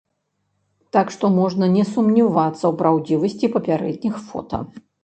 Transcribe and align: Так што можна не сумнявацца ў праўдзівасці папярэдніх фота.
Так 0.97 1.13
што 1.17 1.25
можна 1.41 1.69
не 1.75 1.85
сумнявацца 1.93 2.61
ў 2.67 2.73
праўдзівасці 2.83 3.55
папярэдніх 3.59 4.15
фота. 4.29 4.67